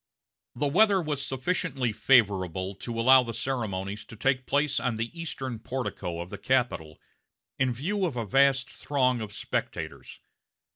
[0.55, 5.59] The weather was sufficiently favorable to allow the ceremonies to take place on the eastern
[5.59, 6.99] portico of the Capitol,
[7.59, 10.19] in view of a vast throng of spectators.